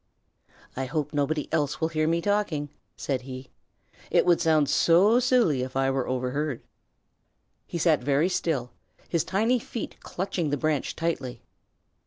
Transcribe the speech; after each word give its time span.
"I 0.75 0.85
hope 0.85 1.13
nobody 1.13 1.47
else 1.53 1.79
will 1.79 1.89
hear 1.89 2.07
me 2.07 2.21
talking," 2.23 2.69
said 2.97 3.21
he. 3.21 3.51
"It 4.09 4.25
would 4.25 4.41
sound 4.41 4.67
so 4.67 5.19
silly 5.19 5.61
if 5.61 5.75
I 5.75 5.91
were 5.91 6.07
overheard." 6.07 6.63
He 7.67 7.77
sat 7.77 8.01
very 8.03 8.27
still, 8.27 8.71
his 9.09 9.23
tiny 9.23 9.59
feet 9.59 9.99
clutching 9.99 10.49
the 10.49 10.57
branch 10.57 10.95
tightly. 10.95 11.43